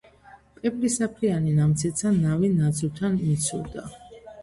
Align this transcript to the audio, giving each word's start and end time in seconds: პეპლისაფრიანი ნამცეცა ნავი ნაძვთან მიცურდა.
პეპლისაფრიანი 0.55 1.53
ნამცეცა 1.59 2.17
ნავი 2.17 2.53
ნაძვთან 2.57 3.23
მიცურდა. 3.25 3.91